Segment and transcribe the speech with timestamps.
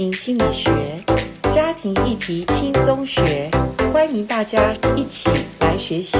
[0.00, 0.70] 心理学，
[1.52, 3.50] 家庭议题轻松学，
[3.92, 5.28] 欢迎大家一起
[5.60, 6.16] 来学习。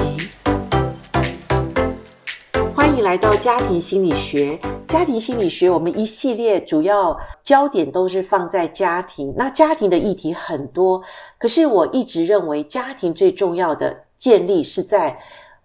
[2.77, 4.59] 欢迎来到家庭心理学。
[4.87, 9.33] 家庭心理学，我们一系列主要焦点都是放在家庭。
[9.39, 11.03] 那家庭的议题很多，
[11.39, 15.21] 可是我一直认为家庭最重要的建立是在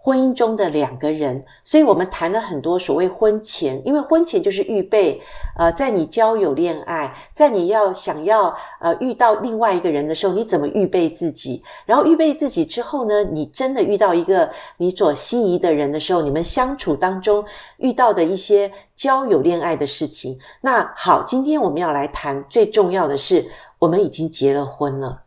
[0.05, 5.23] 婚姻中的两个人，所以我们谈了很多所谓婚前，因为婚前就是预备，
[5.57, 11.63] 呃，在你交友恋爱，在你要想要呃遇到另外一个人的时候，你怎么预备自己？
[11.87, 17.45] 然后预备自己之后呢，你真的遇到一个你所心仪的人的时候，你们相处当中
[17.77, 20.37] 遇到的一些交友恋爱的事情。
[20.61, 23.49] 那好，今天我们要来谈最重要的是，
[23.79, 25.24] 我们已经结了婚了。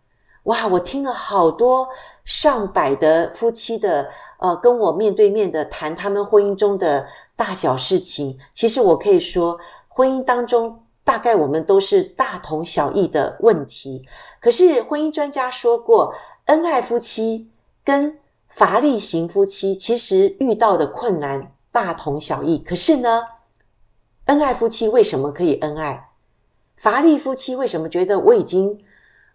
[0.48, 1.91] 哇，我听了好多
[2.25, 4.09] 上百的夫妻的。
[4.39, 9.59] 呃，跟我面对面的谈他们婚姻中的大小事情，其实我可以说，
[9.89, 14.06] 婚姻当中大概我们都是大同小异的问题。
[14.41, 16.15] 可是婚姻专家说过，
[16.45, 17.50] 恩爱夫妻
[17.84, 22.59] 跟乏力型夫妻其实遇到的困难大同小异。
[22.59, 23.25] 可是呢，
[24.27, 26.11] 恩爱夫妻为什么可以恩爱？
[26.77, 28.84] 乏力夫妻为什么觉得我已经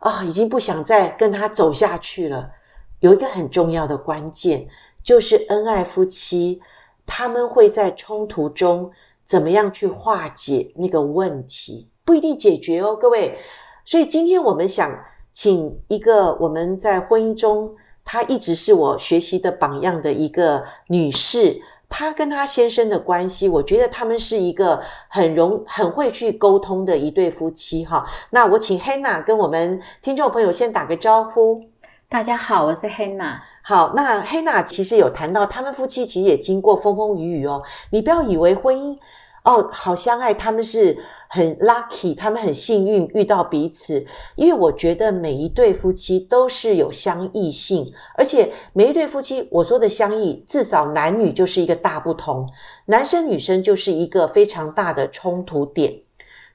[0.03, 2.51] 啊、已经不想再跟他走下去了？
[2.99, 4.67] 有一个很重要的关键。
[5.03, 6.61] 就是恩爱夫妻，
[7.05, 8.91] 他们会在冲突中
[9.25, 11.89] 怎么样去化解那个问题？
[12.05, 13.37] 不一定解决哦，各位。
[13.83, 21.61] 所以今天我们想请一个我们在婚姻中，她一直是我学习的榜样的一个女士，
[21.95, 28.07] 她跟她先生的关系，我觉得他们是一个很容很会去沟通的一对夫妻哈。
[28.31, 31.65] 那我请 Hannah 跟我们听众朋友先打个招呼。
[32.09, 33.41] 大家好，我是 Hannah。
[33.61, 37.61] 好，那 Hannah 其实有谈到，他们夫妻其实也经过风风雨雨哦。
[37.91, 38.97] 你不要以为婚姻
[39.43, 44.05] 哦好相爱，他们是很 lucky，他们很幸运遇到彼此。
[44.35, 52.49] 因为我觉得每一对夫妻都是有相异性，而且每一对夫妻，我说的相异，至少男女就是一个大不同，
[52.85, 56.01] 男生女生就是一个非常大的冲突点。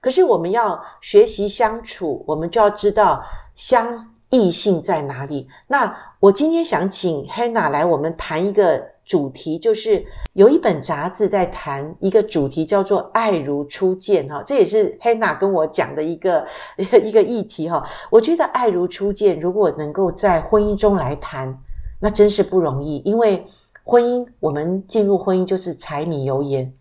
[0.01, 4.15] 可是我们要学习相处，我们就要知道相。
[4.31, 5.49] 异性在哪里？
[5.69, 10.05] 那我今天想请 Hannah 来，我们谈一个主题，就是
[10.35, 16.47] 有一本杂志在谈一个主题，叫做“爱如初见”哈，这也是 Hannah 跟我讲的一个
[16.77, 17.89] 一个议题哈。
[18.11, 21.59] 我觉得“爱如初见”如果能够在婚姻中来谈，
[22.01, 23.47] 那真是不容易，因为
[23.83, 26.75] 婚姻我们进入婚姻就是柴米油盐，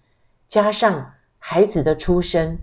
[0.50, 2.58] 加上孩子的出生，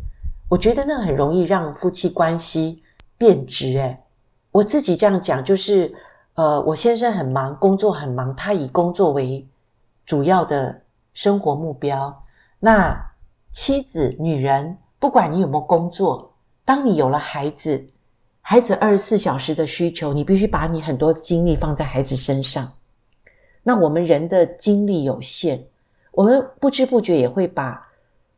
[0.50, 2.82] 我觉得那很容易让夫妻关系
[3.16, 4.02] 变质诶
[4.52, 5.94] 我自己这样讲，就是，
[6.34, 9.48] 呃，我先生很忙，工作很忙，他以工作为
[10.06, 10.82] 主要的
[11.12, 12.24] 生活目标。
[12.60, 13.12] 那
[13.52, 16.34] 妻子、女人，不管你有没有工作，
[16.64, 17.88] 当你有了孩子，
[18.40, 22.72] 孩子二十四小时的需求，你必须把你很多精力放在孩子身上。
[23.62, 25.68] 那我们人的精力有限，
[26.10, 27.88] 我们不知不觉也会把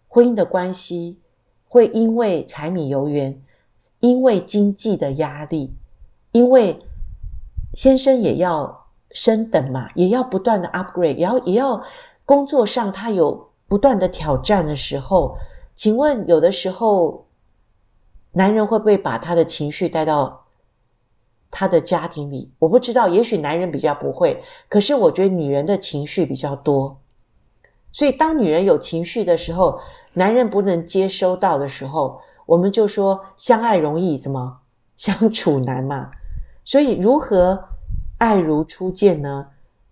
[0.09, 1.19] 婚姻的关系，
[1.69, 3.43] 会因为柴米油盐，
[4.01, 5.75] 因为经济的压力。
[6.33, 6.85] 因为
[7.75, 11.83] 先生也要升等嘛，也要不断的 upgrade，也要也要
[12.25, 15.39] 工作上他有不断的挑战的时候，
[15.75, 17.27] 请问有的时候
[18.33, 20.47] 男人会不会把他的情绪带到
[21.51, 22.53] 他的家庭里？
[22.59, 27.01] 我不知道，也许男人比较不会，可是我觉得女人的情绪比较多。
[27.93, 29.81] 所以当女人有情绪的时候，
[30.13, 34.59] 男人不能接收到的时候，我们就说相爱容易，什么
[34.99, 36.11] 相处难嘛。
[36.67, 37.69] 所以，如何
[38.19, 39.49] 爱如初见呢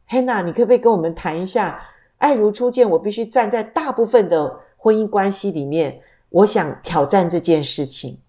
[0.09, 1.83] ？Hannah，你可不可以跟我们谈一下
[2.19, 2.91] 爱如初见？
[2.91, 8.21] 我必须站在大部分的婚姻关系里面，我想挑战这件事情。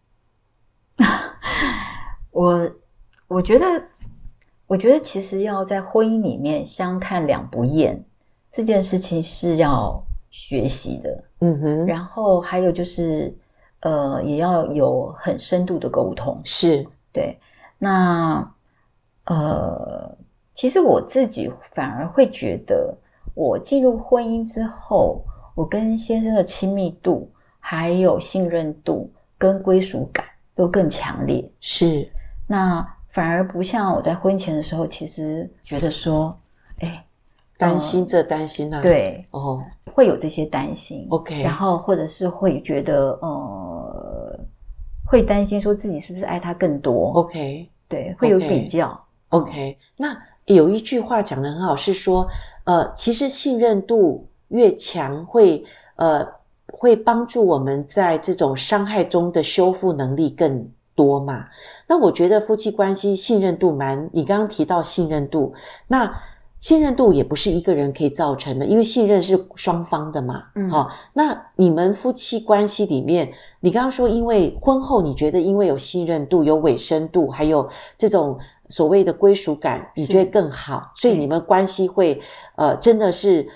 [2.32, 2.72] 我
[3.28, 3.84] 我觉得，
[4.68, 8.06] 我觉得其实要在婚姻里面相看两不厌，
[8.52, 11.24] 这件事情是要学习的。
[11.40, 11.86] 嗯哼。
[11.86, 13.38] 然后还有就是，
[13.80, 16.42] 呃，也要有很深度的沟通。
[16.44, 17.40] 是，对。
[17.78, 18.54] 那
[19.26, 20.18] 呃，
[20.54, 22.98] 其实我自己反而会觉得，
[23.34, 25.26] 我进入婚姻之后，
[25.56, 30.26] 我跟先生的亲密度、还有信任度跟归属感
[30.56, 31.52] 都更强烈。
[31.60, 32.10] 是，
[32.48, 36.38] 那反而不像我在婚前的时候，其实觉得说，
[36.80, 37.06] 哎，
[37.58, 39.60] 担心这担心那，对，哦，
[39.94, 41.08] 会有这些担心。
[41.10, 44.40] OK，然后或者是会觉得，呃。
[45.08, 49.05] 会担心说自己是不是爱他更多？OK，对，会有比较。
[49.38, 49.78] OK.
[49.98, 52.28] 那有一句话讲的很好，是说，
[52.64, 55.66] 呃，其实信任度越强，会
[55.96, 56.28] 呃
[56.68, 61.48] 会帮助我们在这种伤害中的修复能力更多嘛。
[61.88, 65.54] 那我觉得夫妻关系信任度蛮，你刚刚提到信任度，
[65.88, 66.22] 那
[66.58, 70.46] 信任度也不是一个人可以造成的，因为信任是双方的嘛。
[70.56, 78.40] 嗯，好，那你们夫妻关系里面，你刚刚说因为婚后你觉得因为有信任度、有委身度，还有这种
[78.70, 82.22] 所谓的归属感，你觉得更好，所以你们关系会
[82.56, 83.48] 呃真的是。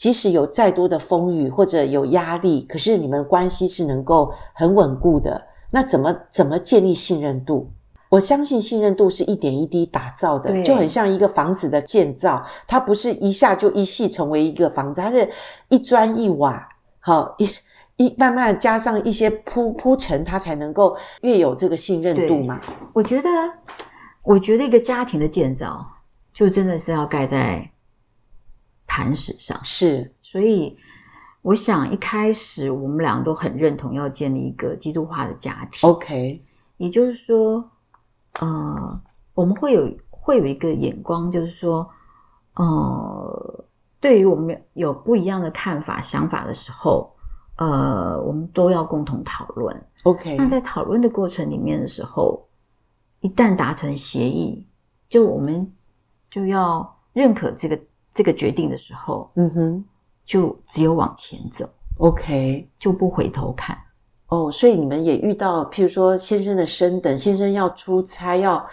[0.00, 5.42] 即使有再多的风雨或者有压力，可是你们关系是能够很稳固的。
[5.70, 7.72] 那怎么怎么建立信任度？
[8.08, 15.28] 我相信信任度是一点一滴打造的，就很像一个房子的建造，它不是一下就一系成为一个房子，它是
[15.68, 17.50] 一砖一瓦，好一
[17.98, 22.58] 一慢慢加上一些铺铺陈，它才能够越有这个信任度嘛。
[22.94, 23.28] 我觉得，
[24.22, 25.92] 我觉得一个家庭的建造，
[26.32, 27.70] 就真的是要盖在。
[28.92, 30.76] 磐石上是，所以
[31.42, 35.88] 我想一开始我们俩都很认同要建立一个基督化的家庭。
[35.88, 36.42] OK，
[36.76, 37.70] 也就是说，
[38.40, 39.00] 呃，
[39.32, 41.88] 我们会有会有一个眼光，就是说，
[42.56, 43.64] 呃，
[44.00, 47.14] 对于我们有不一样的看法、想法的时候，
[47.54, 49.86] 呃，我们都要共同讨论。
[50.02, 52.48] OK，那在讨论的过程里面的时候，
[53.20, 54.66] 一旦达成协议，
[55.08, 55.72] 就我们
[56.30, 57.78] 就要认可这个。
[58.12, 59.84] 这个决定的时候，嗯哼，
[60.26, 63.78] 就只有往前走，OK，就不回头看。
[64.26, 68.66] 哦，所以你们也遇到，譬如说先生的升等，先生要出差，要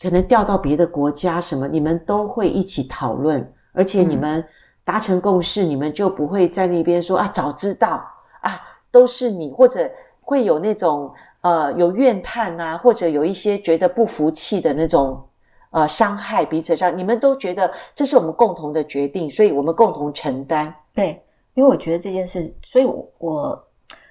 [0.00, 4.46] 可能调到别的国家什么，你们都会一起讨论，而且你们
[4.84, 8.12] 达成共识，嗯、你们就不会在那边说啊，早知道
[8.42, 8.62] 啊，
[8.92, 9.90] 都是你，或者
[10.20, 15.28] 会有那种呃有怨叹啊，或者有一些觉得不服气的那种。
[15.74, 20.76] 呃，伤害彼此上，你们都觉得这是我们共同的决定，所以我们共同承担。
[20.94, 21.24] 对，
[21.54, 23.66] 因为我觉得这件事，所以我我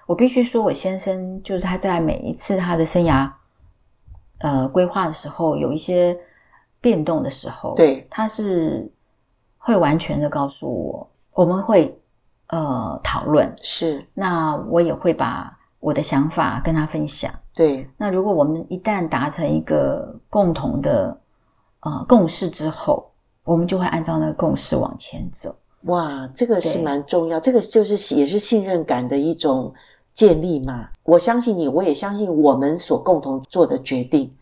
[0.06, 3.32] 我必须说，我先生就是他在每一次他的生涯
[4.40, 6.20] 呃规划的时候，有一些
[6.82, 8.92] 变动的时候，对，他是
[9.58, 11.98] 会完全的告诉我，我们会
[12.48, 17.34] 呃讨论，是，那我也会把我的想法跟他分享。
[17.54, 21.20] 对，那如果我们一旦达成一个共同的。
[21.86, 23.12] 呃，共识之后，
[23.44, 25.58] 我们就会按照那个共识往前走。
[25.82, 29.74] 哇，这个是蛮重要，这个就是也是信任感的一种
[30.14, 30.92] 建立嘛。
[31.04, 34.34] 我相信你，我也相信我们所共同做的决定。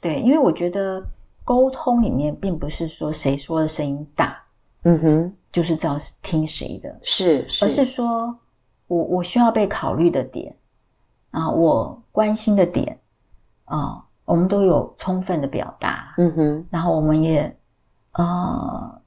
[0.00, 1.06] 对，因为我觉得
[1.44, 4.42] 沟通里面并不是说谁说的声音大，
[4.82, 8.36] 嗯哼，就是照听谁的，是，是，而是说
[8.88, 10.56] 我我需要被考虑的点
[11.34, 13.00] 啊，我关心的点
[13.64, 14.06] 啊。
[14.26, 17.58] 我们都有充分的表达，嗯哼，然后我们也
[18.12, 19.02] 呃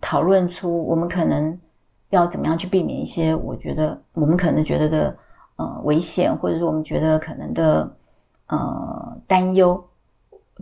[0.00, 1.60] 讨论出我们可能
[2.08, 5.18] 要怎么样去避免一些我觉得我们可能觉得的
[5.54, 7.94] 呃危险，或者是我们觉得可能的
[8.48, 9.84] 呃担忧，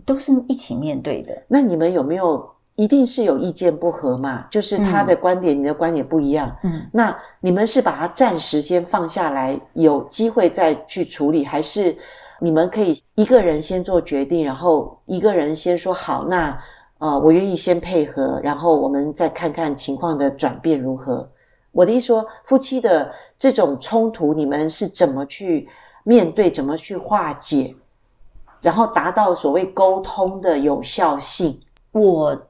[0.05, 1.41] 都是一起面对的。
[1.47, 4.47] 那你们有没有一定是有意见不合嘛？
[4.49, 11.97] 就是他的观点，嗯、你的观点不一样，嗯，那你们是把它暂时先放下来，有机会再去处理，还是？
[12.39, 16.61] 你们可以一个人先做决定，然后一个人先说好，那
[16.99, 21.31] 呃，我愿意先配合，然后我们再看看情况的转变如何。
[21.73, 25.67] 我的意思说，夫妻的这种冲突，你们是怎么去
[26.05, 27.75] 面对，怎么去化解，
[28.61, 31.59] 然后达到所谓沟通的有效性？
[31.91, 32.47] 我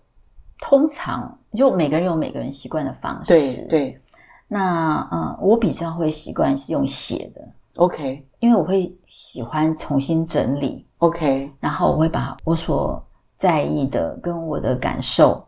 [0.60, 4.02] 通常就每个人有每个人习惯的方式，对对。
[4.48, 8.96] 那呃，我比较会习惯是用写的，OK，因为我会。
[9.32, 13.06] 喜欢重新整理，OK，然后我会把我所
[13.38, 15.46] 在意的跟我的感受，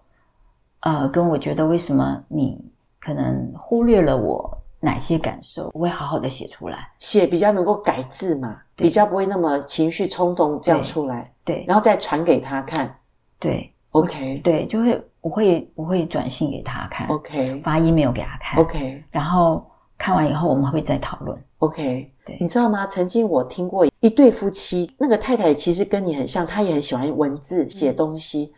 [0.81, 2.63] 呃，跟我觉得为什么你
[2.99, 12.99] 可能忽略了我哪些感受，我会好好的写出来，写比较能够改字嘛，比较不会那么情绪冲动这样出来，对，对，然后再传给他看，
[13.39, 22.11] 对，OK，对，就会我会我会转信给他看，OK，发 email 给他看，OK，然后看完以后我们会再讨论，OK。
[22.23, 22.85] 对你知道吗？
[22.85, 28.53] 曾经我听过一对夫妻，那个太太其实跟你很像，她也很喜欢文字写东西。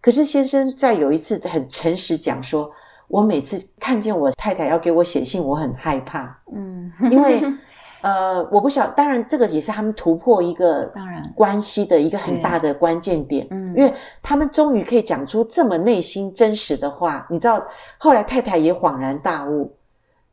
[0.00, 2.70] 可是先生在有一次很诚实讲说，
[3.08, 6.38] 我每次看见我太太要给我写信，我很害怕。
[6.52, 7.42] 嗯，因为
[8.00, 13.46] 呃，我不晓，当然这个也是他们突破一个当然关系的一个很大的关键点。
[13.50, 17.26] 嗯，因为他们终于可以讲出这么内心真实的话。
[17.30, 17.66] 你知道，
[17.98, 19.76] 后来太太也恍然大悟，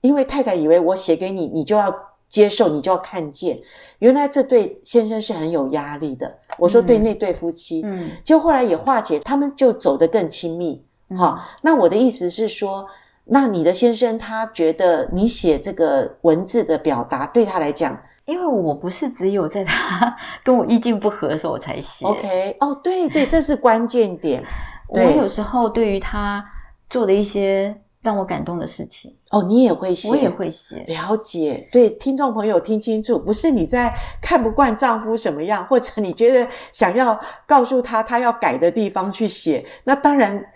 [0.01, 1.93] 因为太太以为我写给你，你就要。
[2.27, 3.61] 接受你就要看见，
[3.99, 6.39] 原来这对先生是很有压力的。
[6.57, 10.83] 我说对那对夫妻，嗯，就后来也化解，他们就走得更亲密。
[11.09, 12.87] 哈，嗯，那我的意思是说，
[13.25, 22.05] 那你的先生他觉得你写这个文字的表达对他来讲因为我不是只有在他跟我意见不合的时候我才写。
[22.05, 24.43] OK，哦，对对，这是关键点。
[24.89, 26.45] 我有时候对于他
[26.89, 30.85] 做的一些让我感动的事情，哦，你也会写，我也会写。
[30.87, 40.47] 了解，对，听众朋友听清楚，不是你在看不惯丈夫什么样，或者你觉得想要告诉他他要改的地方去写，那当然。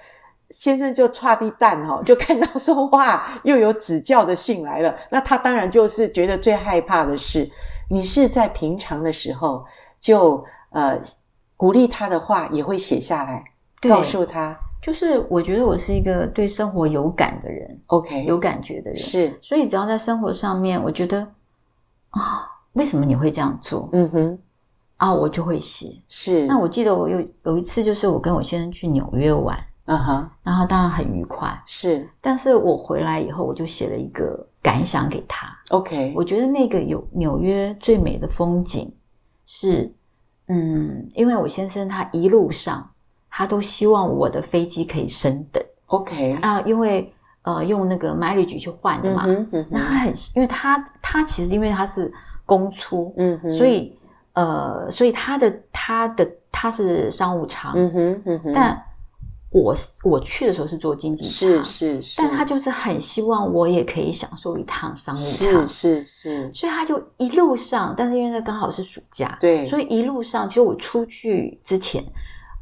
[0.50, 4.96] 先生就差滴蛋哦， 就看到说哇，又有指教的信来了。
[5.10, 7.52] 那他当然就是觉得最害怕的是，
[7.90, 9.66] 你是在平常的时候
[10.00, 11.02] 就呃
[11.58, 13.46] 鼓励他的话也会写下来，
[13.82, 14.60] 告诉他。
[14.82, 19.38] 就是我觉得我是一个对生活有感的人，OK，有感觉的人是。
[19.44, 21.28] 所以只要在生活上面，我觉得
[22.12, 23.90] 啊，为什么你会这样做？
[23.92, 24.40] 嗯哼，
[24.96, 25.98] 啊，我就会写。
[26.08, 26.46] 是。
[26.46, 29.66] 那我记得我有有一次，就是我跟我先生去纽约玩。
[29.92, 32.08] 嗯哼，然后当然很愉快，是。
[32.22, 35.58] 但是我回来以后，我就写了一个感想给他。
[35.72, 38.94] OK，我觉得那个有纽约最美的风景
[39.48, 39.92] 是，
[40.48, 42.92] 嗯，因为我先生他一路上
[43.32, 45.64] 他都希望我的飞机可以升等。
[45.88, 52.14] OK，啊，因为呃用那个 mileage 去换的嘛，嗯哼，嗯哼，那他很，因为他他其实因为他是
[52.46, 53.98] 公出，嗯哼，所以
[54.34, 58.86] 呃所以他的他的他是商务舱，嗯哼，嗯哼，但。
[59.52, 66.06] 我我去的时候是坐经济舱，是是是，但他就是很希望我也可以享受一趟商务舱，是是。
[66.06, 72.04] 是，所以他就一路上，但是因为那刚好是暑假，对，所以一路上其实我出去之前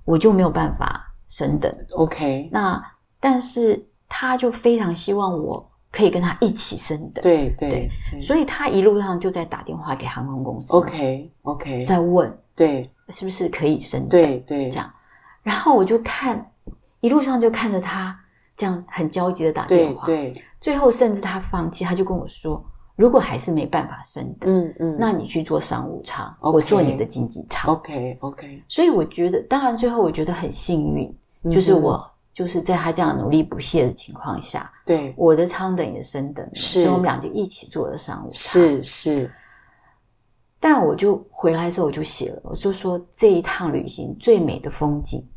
[0.06, 2.82] 我就没有办法升等，OK，那
[3.20, 7.54] 但是他就非常希望我可以跟他一起升等，对。
[7.58, 14.94] 对，对，所以他一路上就在打电话给航空公司，OK OK，在问，对，是不是可以升等，对对，这样，
[15.44, 16.50] 然后我就看。
[17.00, 18.20] 一路上就看着他
[18.56, 22.66] 这样很焦急的打电话，对对，最后甚至他放弃，他就跟我说
[22.98, 27.76] ：“如果还是没办法升等，嗯嗯，那你去做商务舱，我、坐你的经济舱。
[27.76, 28.64] ”OK OK。
[28.68, 38.34] 所以我觉得，当然最后我觉得很幸运，嗯、就是我就是在他这样努力不懈的情况下，对，我的舱等也升等了，是，所以我们俩就一起坐了商务舱。
[38.34, 39.32] 是是。
[40.60, 45.28] 但我就回来之后我就写了，我就说这一趟旅行最美的风景。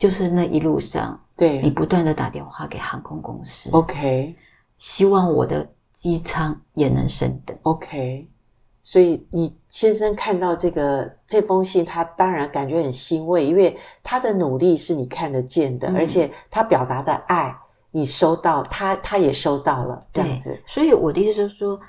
[0.00, 4.34] 就是那一路上，对，你不断的打电话给航空公司，OK，
[4.78, 8.26] 希望我的机舱也能升等，OK。
[8.82, 17.58] 所以你先生看到这个这封信，他当然感觉很欣慰，因为他的努力是你看得见的，嗯、而且他表达的爱
[17.92, 20.62] 你收到，他他也收到了，这样子。
[20.66, 21.80] 所以我的意思就是说。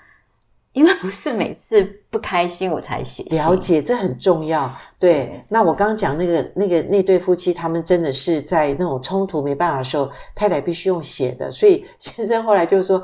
[0.74, 4.74] 因为不是每次不开心我才写，了解这很重要。
[5.00, 13.04] 对，那我刚刚讲那个那个那对夫妻，他们真的是在那种冲突没办法的时候，太太必须用写的，所以先生后来就说，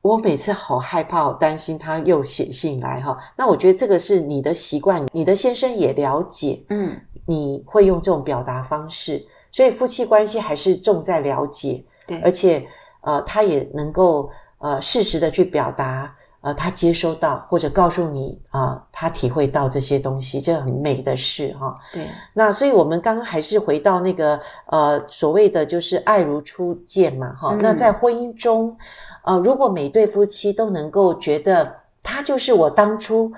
[0.00, 3.18] 我每次好害怕，好担心他又写信来哈。
[3.36, 12.66] 那我觉得这个是你的习惯，你的先生也了解，嗯，你会用这种表达方式，所以夫妻关系还是重在了解，对，而且
[13.02, 16.16] 呃，他也能够呃适时的去表达。
[16.44, 21.78] 呃，他接收到或者告诉你啊、呃，他体会到这些东西，这很美的事哈。
[21.90, 22.06] 对。
[22.34, 27.60] 那所以我们刚刚还是回到那个呃所谓的就是爱如初见嘛哈、嗯。
[27.62, 28.76] 那在婚姻中，
[29.24, 33.32] 呃，如果每对夫妻都能够觉得他就是我当初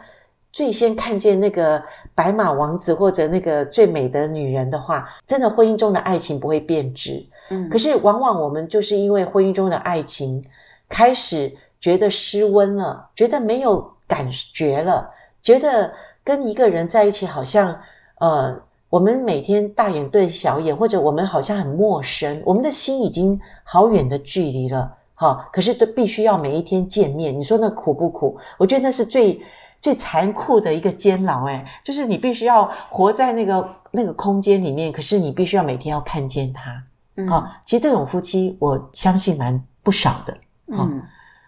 [0.51, 1.85] 最先看见那个
[2.17, 7.27] 白马王子或者那个最美的女人的话，真的婚姻中的爱情不会变质。
[7.51, 7.71] 嗯。
[7.71, 10.45] 可是往往我们就是因为婚姻中的爱情
[10.89, 11.57] 开始。
[11.87, 15.93] 觉得失温了，觉得没有感觉了，觉得
[16.25, 17.79] 跟一个人在一起好像，
[18.19, 28.41] 呃，我们每天大眼对小眼，或者我们好像很陌生，我们的心已经好远的距离了，哈，可是都必须要每一天见面，你说那苦不苦？
[28.59, 29.43] 我觉得那是最
[29.81, 36.83] 最残酷的一个煎熬，诶，就是你必须要活在那个那个空间里面，可是你必须要每天要看见他，
[37.15, 41.05] 嗯，好，其实这种夫妻我相信蛮不少的，嗯。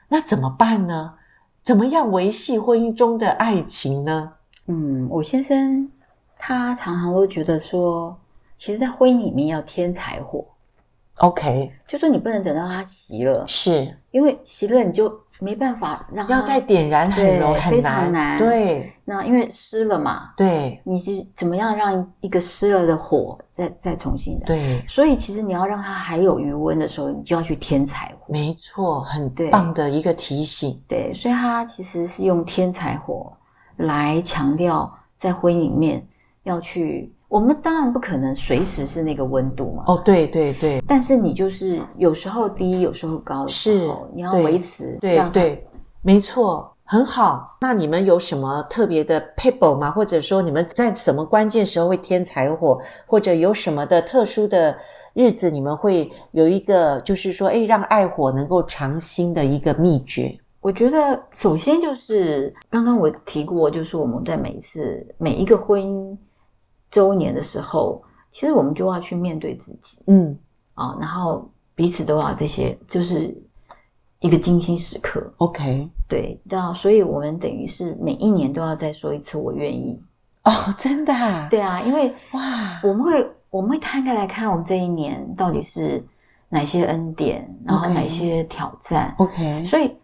[0.09, 1.15] 那怎么办呢？
[1.62, 4.33] 怎么样维系婚姻中的爱情呢？
[4.67, 5.91] 嗯，我先生
[6.38, 8.19] 他常常都觉得说，
[8.59, 10.47] 其实，在婚姻里面要添柴火。
[11.17, 18.38] OK，就说你不能等到他熄了，是因为熄了你就没办法让他要再点燃很容易很难。
[18.38, 24.42] 对，那因为湿了嘛，对，你是怎么样让一个湿了的火再再重新燃？
[24.47, 28.33] 对，所以其实你要让它还有余温的时候，你就要去添柴火。
[28.33, 30.83] 没错，很棒的一个提醒。
[30.88, 33.35] 对，对，所以它其实是用添柴火
[33.76, 36.09] 来强调在婚姻里面
[36.42, 37.12] 要去。
[37.28, 39.85] 我们当然不可能随时是那个温度嘛。
[39.87, 40.82] 哦，对对对。
[40.88, 44.97] 但是你就是有时候低，有时候高的时候，是，你要维持。
[45.00, 45.66] 对对，对，
[46.02, 46.75] 没错。
[46.85, 47.58] 很好。
[47.61, 49.90] 那你们有什么特别的 people 吗？
[49.90, 54.78] 或者说你们在什么关键时候会添柴火，或者有什么的特殊的
[55.12, 60.38] 日子，你们会有一个就是说，诶，让爱火能够长新的一个秘诀？
[60.62, 66.16] 我觉得首先就是刚刚我提过，就是我们在每一次每一个婚姻
[66.90, 70.38] 周年的时候，其实我们就要去面对自己，嗯，
[70.75, 73.42] 啊，然后彼此都要这些，就是
[74.21, 75.33] 一个精心时刻。
[75.38, 80.02] OK，对，那，所以我们等于是每一年都要再说一次“我愿意”。
[80.45, 81.49] 哦，真的啊？
[81.50, 86.04] 对啊，因为哇，我们会我们会摊开来看，我们这一年到底是
[86.49, 89.14] 哪些恩典，然后哪些挑战。
[89.18, 89.97] OK，所以。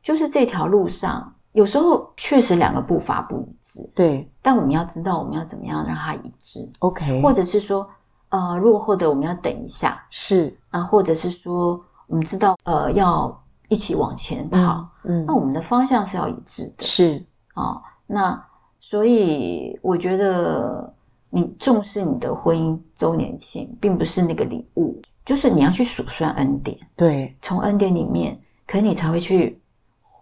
[0.00, 4.30] 就是这条路上，有时候确实两个步伐不一致，对。
[4.42, 7.22] 但我们要知道，我们要怎么样让它一致，OK。
[7.22, 7.90] 或者是说，
[8.28, 17.82] 呃，如果或者我们要等一下，是啊，或者是说，我们知道，呃，要一起往前跑，嗯，嗯，那我们的方向是要一致的，是啊。
[18.06, 18.46] 那
[18.80, 20.94] 所以我觉得，
[21.30, 29.60] 你重视你的婚姻周年庆，并不是那个礼物，就是你要去数算恩典，对，从恩典里面，可能你才会去。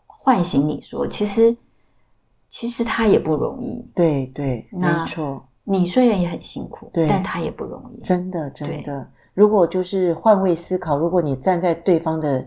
[0.09, 1.57] 唤醒你说，其实
[2.59, 3.87] 其实他也不容易。
[3.95, 5.47] 对对，没错。
[5.63, 8.01] 你虽然也很辛苦，对，但他也不容易。
[8.01, 9.11] 真的真的。
[9.35, 12.47] 如果就是换位思考，如果你站在对方的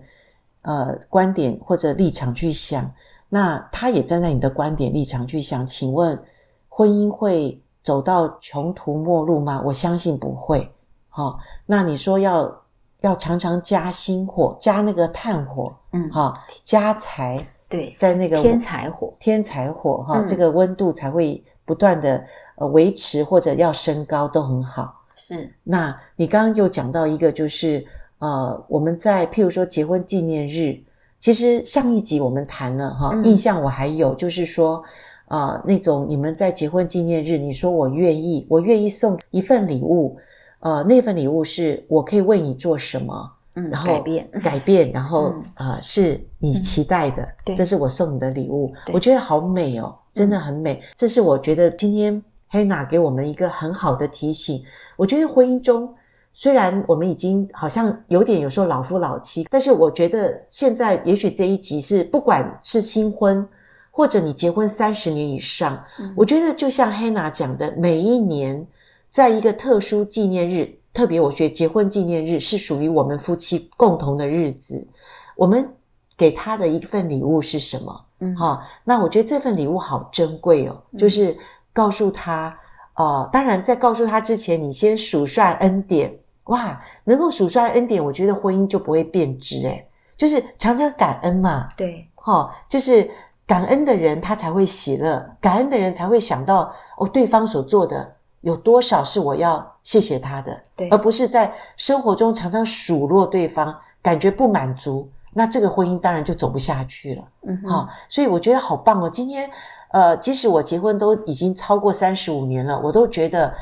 [0.63, 2.93] 呃观点或者立场去想，
[3.29, 6.23] 那他也站在你的观点立场去想，请问
[6.69, 9.61] 婚姻会走到穷途末路吗？
[9.63, 10.71] 我相信不会。
[11.09, 12.63] 好、哦，那你说要
[12.99, 17.45] 要常常加薪火，加那个炭火，嗯，好、哦，加柴。
[17.69, 25.03] 对，在那个天才火，天才火哈，这个温度才会不断的呃维持或者要升高都很好。
[25.15, 27.85] 是，那你刚刚又讲到一个就是
[28.17, 30.81] 呃我们在譬如说结婚纪念日，
[31.19, 34.83] 其实上一集我们谈了哈，印象我还有就是说
[35.27, 40.17] 呃那种你们在结婚纪念日，你说我愿意，我愿意送一份礼物，
[40.59, 43.33] 呃那份礼物是我可以为你做什么？
[43.59, 50.81] 嗯，然后改变， 改变，然后啊、呃，是你期待的，对，这是我送你的礼物，我觉得好美哦，真的很美。
[50.95, 54.63] 这是我觉得今天 Hannah 给我们一个很好的提醒。
[54.95, 55.95] 我觉得婚姻中，
[56.33, 63.47] 虽然我们已经好像有点有时候老夫老妻，但是我觉得现在也许这一集是不管是新婚，
[63.91, 68.67] 或者你结婚三十年以上，我觉得就像 Hannah 讲的，每一年
[69.11, 70.78] 在一个特殊纪念日。
[70.99, 74.89] 特别，我觉得结婚纪念日是属于我们夫妻共同的日子。
[75.37, 75.75] 我们
[76.17, 78.03] 给他的一份礼物是什么？
[78.19, 80.83] 嗯，好、哦，那我觉得这份礼物好珍贵哦。
[80.97, 81.37] 就是
[81.71, 82.59] 告诉他，
[82.95, 86.19] 呃，当然在告诉他之前，你先数算恩典。
[86.43, 89.61] 哇，能够数算恩典，我觉得婚姻就不会变质。
[89.61, 91.69] 诶，就是常常感恩嘛。
[91.77, 93.11] 对，哈、哦，就是
[93.47, 98.17] 感恩的人他才会喜乐，感恩的人才会想到哦，对方所做的。
[98.41, 107.23] 有多少是我要谢谢他的，对，而不是在生活中常常数落对方，感觉不满足，那这个婚姻当然就走不下去了。
[107.41, 109.09] 嗯，好、哦，所以我觉得好棒哦。
[109.09, 109.51] 今天，
[109.91, 113.55] 呃，即使我结婚都已经超过三十五年了，我都觉得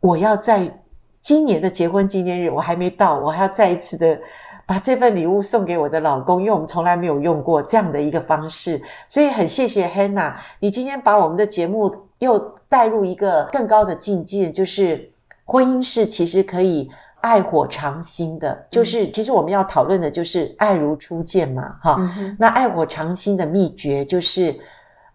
[0.00, 0.78] 我要在
[1.20, 4.20] 今年的结婚纪念日，我还没到，我还要再一次的
[4.66, 15.10] 把这份礼物送给我的老公，因为我们从来没有用过这样的一个方式，所以很谢谢 Hannah，你今天把我们的节目又带入一个更高的境界，就是
[15.44, 16.88] 婚姻是其实可以
[17.20, 24.60] 爱火长新的，就是其实我们要讨论的就是爱如初见嘛，哈、嗯，那爱火长新的秘诀就是，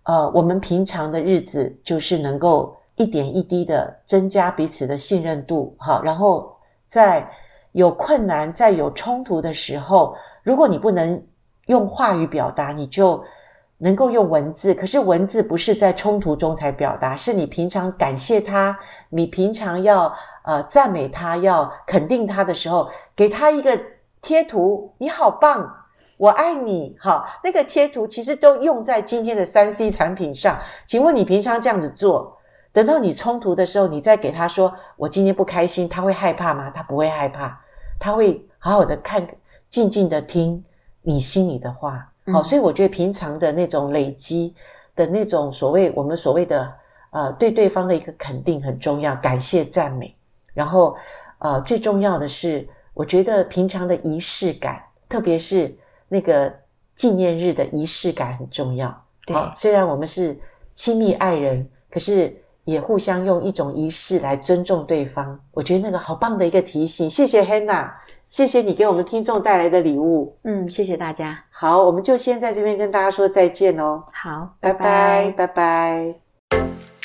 [0.04, 6.58] 呃，我们平常的日子就是能够一点一滴的增加彼此的信任度，哈，然后
[6.90, 7.32] 在
[7.72, 11.24] 有困难、在有冲突的时候，如果你不能
[11.68, 13.24] 用话语表达，你就
[13.80, 23.80] 能够用文字，可是文字不是在冲突中才表达，是你平常感谢他，你平常要呃赞美他，要肯定他的时候，给他一个
[24.22, 25.86] 贴图，你好棒，
[26.18, 30.60] 我爱你，好，那个贴图其实都用在今天的三 C 产品上。
[30.88, 32.40] 请问你平常这样子做，
[32.72, 36.72] 等到你冲突的时候，你再给他说我今天不开心，他会害怕吗？
[36.72, 37.62] 他不会害怕，
[38.00, 39.28] 他会好好的看，
[39.70, 40.66] 静静的听
[41.04, 42.12] 你心里的话。
[42.34, 44.56] 好，所以我觉得平常的那种累积
[44.96, 46.74] 的那种所谓我们所谓的
[47.12, 50.16] 呃对对方的一个肯定很重要，感谢赞美。
[50.54, 50.98] 然后
[51.40, 55.78] 呃最重要的是，我觉得平常的仪式感，特别是
[56.10, 56.54] 那个
[56.96, 59.04] 纪念日的仪式感很重要。
[59.28, 60.40] 好，虽然我们是
[60.74, 65.40] 亲密爱人，可是也互相用一种仪式来尊重对方。
[65.52, 67.92] 我觉得那个好棒的一个提醒，谢谢 Hannah。
[68.30, 70.38] 谢谢你给我们听众带来的礼物。
[70.44, 71.46] 嗯，谢谢大家。
[71.50, 74.04] 好，我们就先在这边跟大家说再见喽。
[74.12, 76.14] 好，拜拜，拜拜。
[76.50, 76.97] 拜拜。